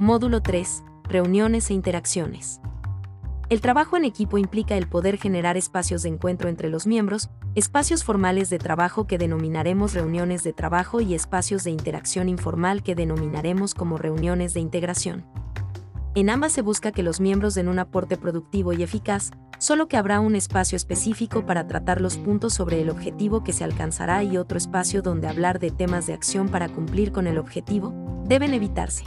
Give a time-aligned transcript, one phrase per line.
[0.00, 0.82] Módulo 3.
[1.10, 2.62] Reuniones e interacciones.
[3.50, 8.02] El trabajo en equipo implica el poder generar espacios de encuentro entre los miembros, espacios
[8.02, 13.74] formales de trabajo que denominaremos reuniones de trabajo y espacios de interacción informal que denominaremos
[13.74, 15.26] como reuniones de integración.
[16.14, 19.98] En ambas se busca que los miembros den un aporte productivo y eficaz, solo que
[19.98, 24.38] habrá un espacio específico para tratar los puntos sobre el objetivo que se alcanzará y
[24.38, 27.92] otro espacio donde hablar de temas de acción para cumplir con el objetivo,
[28.24, 29.04] deben evitarse.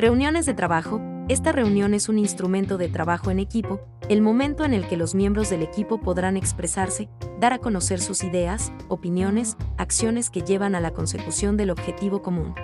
[0.00, 0.98] Reuniones de trabajo.
[1.28, 5.14] Esta reunión es un instrumento de trabajo en equipo, el momento en el que los
[5.14, 10.80] miembros del equipo podrán expresarse, dar a conocer sus ideas, opiniones, acciones que llevan a
[10.80, 12.54] la consecución del objetivo común.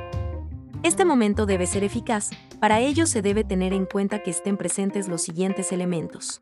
[0.83, 5.07] Este momento debe ser eficaz, para ello se debe tener en cuenta que estén presentes
[5.07, 6.41] los siguientes elementos.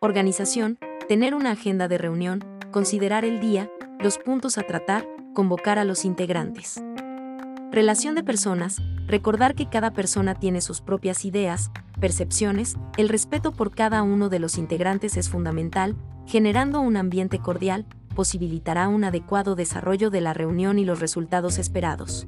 [0.00, 3.70] Organización, tener una agenda de reunión, considerar el día,
[4.00, 6.82] los puntos a tratar, convocar a los integrantes.
[7.70, 13.72] Relación de personas, recordar que cada persona tiene sus propias ideas, percepciones, el respeto por
[13.72, 20.10] cada uno de los integrantes es fundamental, generando un ambiente cordial, posibilitará un adecuado desarrollo
[20.10, 22.26] de la reunión y los resultados esperados.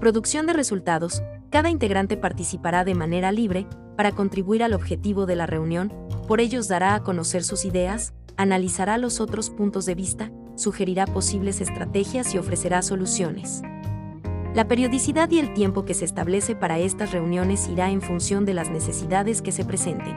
[0.00, 5.46] Producción de resultados, cada integrante participará de manera libre para contribuir al objetivo de la
[5.46, 5.92] reunión,
[6.28, 11.60] por ellos dará a conocer sus ideas, analizará los otros puntos de vista, sugerirá posibles
[11.60, 13.62] estrategias y ofrecerá soluciones.
[14.56, 18.54] La periodicidad y el tiempo que se establece para estas reuniones irá en función de
[18.54, 20.16] las necesidades que se presenten.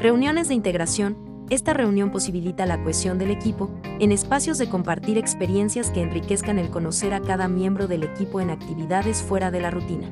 [0.00, 1.44] Reuniones de integración.
[1.50, 6.70] Esta reunión posibilita la cohesión del equipo, en espacios de compartir experiencias que enriquezcan el
[6.70, 10.08] conocer a cada miembro del equipo en actividades fuera de la rutina.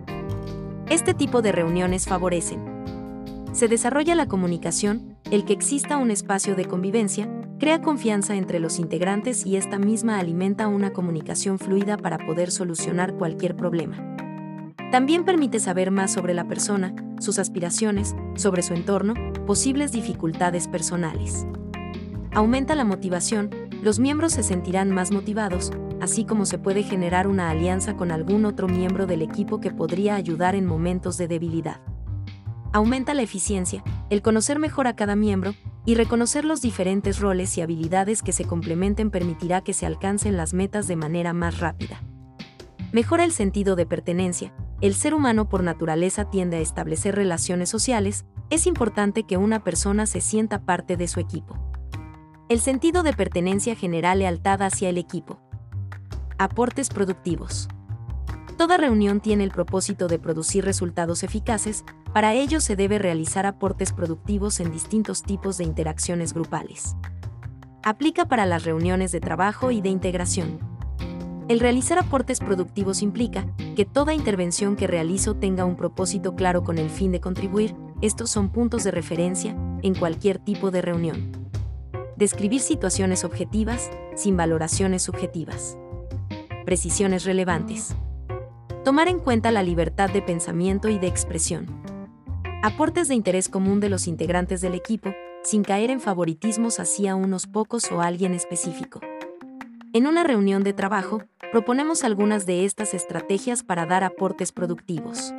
[0.91, 2.61] Este tipo de reuniones favorecen.
[3.53, 7.31] Se desarrolla la comunicación, el que exista un espacio de convivencia,
[7.63, 13.15] crea confianza entre los integrantes y esta misma alimenta una comunicación fluida para poder solucionar
[13.15, 14.17] cualquier problema.
[14.91, 19.15] También permite saber más sobre la persona, sus aspiraciones, sobre su entorno,
[19.47, 21.47] posibles dificultades personales.
[22.33, 23.51] Aumenta la motivación,
[23.81, 25.71] los miembros se sentirán más motivados,
[26.01, 30.17] así como se puede generar una alianza con algún otro miembro del equipo que podría
[30.17, 31.81] ayudar en momentos de debilidad.
[32.73, 35.55] Aumenta la eficiencia, el conocer mejor a cada miembro,
[35.85, 40.55] y reconocer los diferentes roles y habilidades que se complementen permitirá que se alcancen las
[40.55, 42.01] metas de manera más rápida.
[42.93, 44.53] Mejora el sentido de pertenencia.
[44.81, 50.07] El ser humano por naturaleza tiende a establecer relaciones sociales, es importante que una persona
[50.07, 51.57] se sienta parte de su equipo.
[52.49, 55.41] El sentido de pertenencia genera lealtad hacia el equipo.
[56.37, 57.69] Aportes productivos.
[58.59, 63.93] Toda reunión tiene el propósito de producir resultados eficaces, para ello se debe realizar aportes
[63.93, 66.95] productivos en distintos tipos de interacciones grupales.
[67.83, 70.59] Aplica para las reuniones de trabajo y de integración.
[71.49, 76.79] El realizar aportes productivos implica que toda intervención que realizo tenga un propósito claro con
[76.79, 81.33] el fin de contribuir, estos son puntos de referencia en cualquier tipo de reunión.
[82.17, 85.77] Describir situaciones objetivas, sin valoraciones subjetivas.
[86.65, 87.97] Precisiones relevantes.
[88.85, 91.82] Tomar en cuenta la libertad de pensamiento y de expresión.
[92.65, 95.13] Aportes de interés común de los integrantes del equipo,
[95.43, 99.01] sin caer en favoritismos hacia unos pocos o alguien específico.
[99.93, 105.35] En una reunión de trabajo, proponemos algunas de estas estrategias para dar aportes productivos.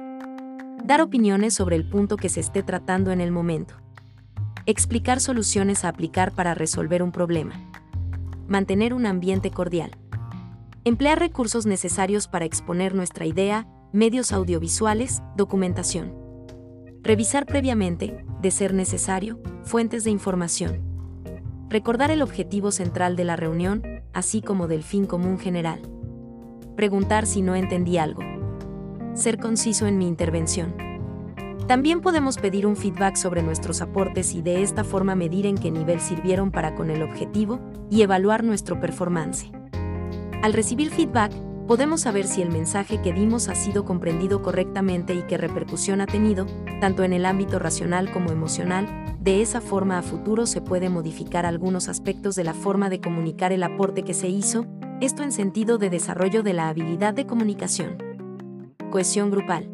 [0.83, 3.75] Dar opiniones sobre el punto que se esté tratando en el momento.
[4.65, 7.55] Explicar soluciones a aplicar para resolver un problema.
[8.49, 9.91] Mantener un ambiente cordial.
[10.83, 16.22] Emplear recursos necesarios para exponer nuestra idea, medios audiovisuales, documentación.
[17.03, 20.79] Revisar previamente, de ser necesario, fuentes de información.
[21.67, 23.83] Recordar el objetivo central de la reunión,
[24.13, 25.81] así como del fin común general.
[26.77, 28.21] Preguntar si no entendí algo.
[29.15, 30.75] Ser conciso en mi intervención.
[31.67, 35.71] También podemos pedir un feedback sobre nuestros aportes y de esta forma medir en qué
[35.71, 37.59] nivel sirvieron para con el objetivo
[37.89, 39.51] y evaluar nuestro performance.
[40.41, 41.33] Al recibir feedback,
[41.67, 46.05] podemos saber si el mensaje que dimos ha sido comprendido correctamente y qué repercusión ha
[46.05, 46.45] tenido,
[46.81, 49.17] tanto en el ámbito racional como emocional.
[49.19, 53.51] De esa forma a futuro se puede modificar algunos aspectos de la forma de comunicar
[53.51, 54.65] el aporte que se hizo,
[54.99, 57.97] esto en sentido de desarrollo de la habilidad de comunicación.
[58.91, 59.69] Cohesión grupal.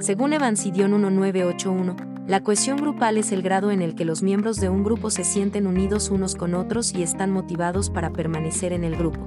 [0.00, 1.96] Según Evansidion 1981,
[2.26, 5.24] la cohesión grupal es el grado en el que los miembros de un grupo se
[5.24, 9.23] sienten unidos unos con otros y están motivados para permanecer en el grupo.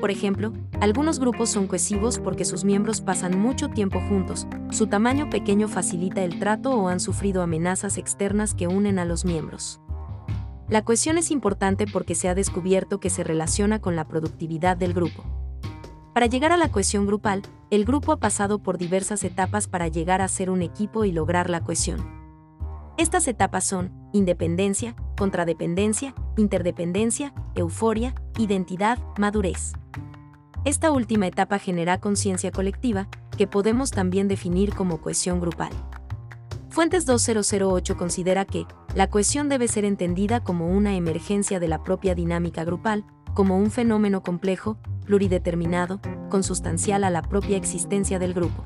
[0.00, 5.30] Por ejemplo, algunos grupos son cohesivos porque sus miembros pasan mucho tiempo juntos, su tamaño
[5.30, 9.80] pequeño facilita el trato o han sufrido amenazas externas que unen a los miembros.
[10.68, 14.92] La cohesión es importante porque se ha descubierto que se relaciona con la productividad del
[14.92, 15.24] grupo.
[16.12, 20.20] Para llegar a la cohesión grupal, el grupo ha pasado por diversas etapas para llegar
[20.20, 22.04] a ser un equipo y lograr la cohesión.
[22.98, 29.72] Estas etapas son independencia, contradependencia, interdependencia, euforia, identidad, madurez.
[30.64, 35.70] Esta última etapa genera conciencia colectiva, que podemos también definir como cohesión grupal.
[36.70, 42.14] Fuentes 2008 considera que la cohesión debe ser entendida como una emergencia de la propia
[42.14, 43.04] dinámica grupal,
[43.34, 48.64] como un fenómeno complejo, plurideterminado, consustancial a la propia existencia del grupo.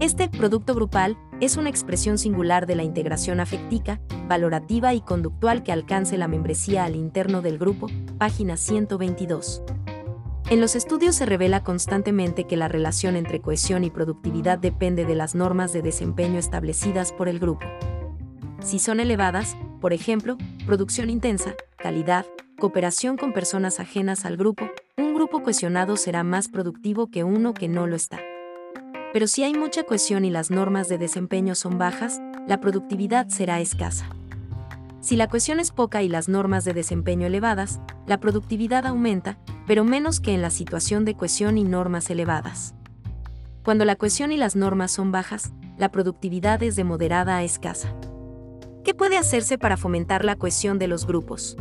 [0.00, 5.72] Este producto grupal es una expresión singular de la integración afectiva, valorativa y conductual que
[5.72, 7.86] alcance la membresía al interno del grupo,
[8.18, 9.62] página 122.
[10.50, 15.14] En los estudios se revela constantemente que la relación entre cohesión y productividad depende de
[15.14, 17.66] las normas de desempeño establecidas por el grupo.
[18.60, 20.36] Si son elevadas, por ejemplo,
[20.66, 22.26] producción intensa, calidad,
[22.58, 27.68] cooperación con personas ajenas al grupo, un grupo cohesionado será más productivo que uno que
[27.68, 28.18] no lo está.
[29.12, 33.60] Pero si hay mucha cohesión y las normas de desempeño son bajas, la productividad será
[33.60, 34.08] escasa.
[35.00, 39.84] Si la cohesión es poca y las normas de desempeño elevadas, la productividad aumenta, pero
[39.84, 42.74] menos que en la situación de cohesión y normas elevadas.
[43.64, 47.94] Cuando la cohesión y las normas son bajas, la productividad es de moderada a escasa.
[48.84, 51.56] ¿Qué puede hacerse para fomentar la cohesión de los grupos?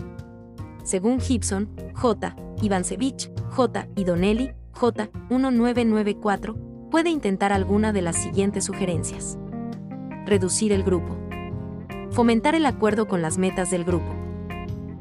[0.84, 2.36] Según Gibson, J.
[2.62, 3.88] Ivancevich, J.
[3.96, 5.10] y Donnelly, J.
[5.30, 9.38] 1994, puede intentar alguna de las siguientes sugerencias.
[10.26, 11.18] Reducir el grupo.
[12.12, 14.16] Fomentar el acuerdo con las metas del grupo.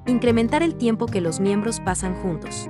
[0.07, 2.69] Incrementar el tiempo que los miembros pasan juntos.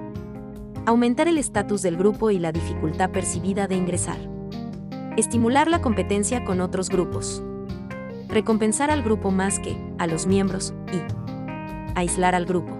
[0.84, 4.18] Aumentar el estatus del grupo y la dificultad percibida de ingresar.
[5.16, 7.42] Estimular la competencia con otros grupos.
[8.28, 12.76] Recompensar al grupo más que a los miembros y aislar al grupo.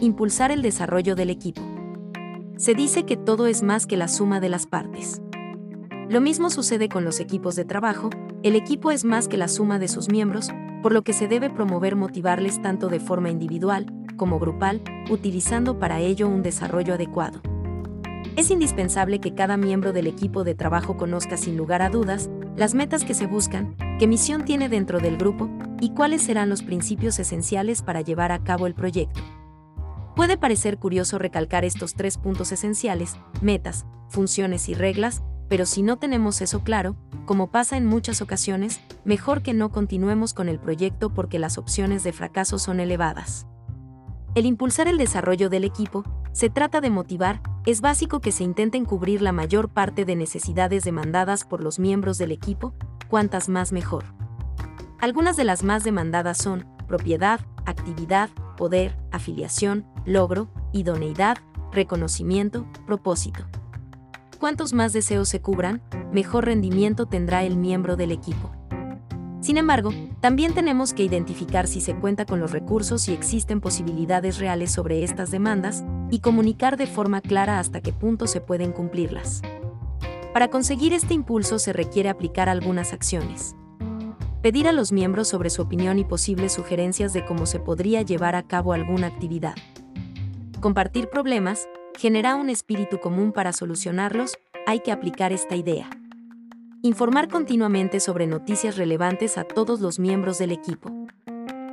[0.00, 1.62] Impulsar el desarrollo del equipo.
[2.56, 5.22] Se dice que todo es más que la suma de las partes.
[6.08, 8.10] Lo mismo sucede con los equipos de trabajo,
[8.44, 10.50] el equipo es más que la suma de sus miembros,
[10.80, 15.98] por lo que se debe promover motivarles tanto de forma individual como grupal, utilizando para
[15.98, 17.40] ello un desarrollo adecuado.
[18.36, 22.74] Es indispensable que cada miembro del equipo de trabajo conozca sin lugar a dudas las
[22.74, 25.50] metas que se buscan, qué misión tiene dentro del grupo
[25.80, 29.20] y cuáles serán los principios esenciales para llevar a cabo el proyecto.
[30.14, 35.96] Puede parecer curioso recalcar estos tres puntos esenciales, metas, funciones y reglas, pero si no
[35.96, 41.10] tenemos eso claro, como pasa en muchas ocasiones, mejor que no continuemos con el proyecto
[41.10, 43.46] porque las opciones de fracaso son elevadas.
[44.34, 48.84] El impulsar el desarrollo del equipo, se trata de motivar, es básico que se intenten
[48.84, 52.74] cubrir la mayor parte de necesidades demandadas por los miembros del equipo,
[53.08, 54.04] cuantas más mejor.
[55.00, 61.38] Algunas de las más demandadas son propiedad, actividad, poder, afiliación, logro, idoneidad,
[61.72, 63.46] reconocimiento, propósito.
[64.38, 65.80] Cuantos más deseos se cubran,
[66.12, 68.52] mejor rendimiento tendrá el miembro del equipo.
[69.40, 74.38] Sin embargo, también tenemos que identificar si se cuenta con los recursos y existen posibilidades
[74.38, 79.42] reales sobre estas demandas, y comunicar de forma clara hasta qué punto se pueden cumplirlas.
[80.32, 83.56] Para conseguir este impulso se requiere aplicar algunas acciones.
[84.42, 88.34] Pedir a los miembros sobre su opinión y posibles sugerencias de cómo se podría llevar
[88.36, 89.54] a cabo alguna actividad.
[90.60, 94.36] Compartir problemas, genera un espíritu común para solucionarlos,
[94.66, 95.88] hay que aplicar esta idea.
[96.82, 100.90] Informar continuamente sobre noticias relevantes a todos los miembros del equipo.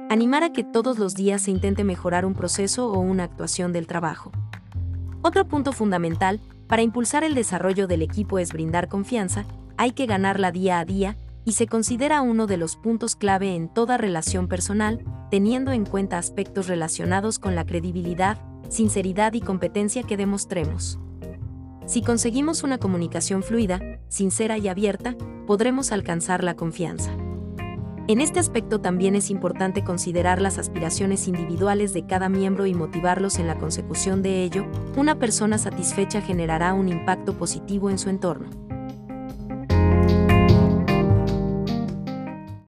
[0.10, 3.88] Animar a que todos los días se intente mejorar un proceso o una actuación del
[3.88, 4.32] trabajo.
[5.22, 9.46] Otro punto fundamental para impulsar el desarrollo del equipo es brindar confianza,
[9.78, 13.68] hay que ganarla día a día, y se considera uno de los puntos clave en
[13.68, 18.38] toda relación personal, teniendo en cuenta aspectos relacionados con la credibilidad,
[18.74, 21.00] sinceridad y competencia que demostremos.
[21.86, 25.16] Si conseguimos una comunicación fluida, sincera y abierta,
[25.46, 27.12] podremos alcanzar la confianza.
[28.08, 33.38] En este aspecto también es importante considerar las aspiraciones individuales de cada miembro y motivarlos
[33.38, 34.66] en la consecución de ello,
[34.98, 38.63] una persona satisfecha generará un impacto positivo en su entorno.